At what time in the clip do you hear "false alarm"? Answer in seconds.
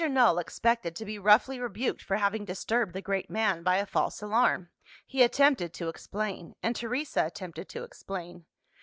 3.85-4.71